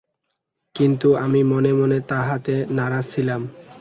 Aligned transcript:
কিন্তু 0.75 1.09
আমি 1.15 1.41
মনে 1.43 1.71
মনে 1.73 1.97
তাহাতে 2.07 2.55
নারাজ 2.69 3.05
ছিলাম। 3.05 3.41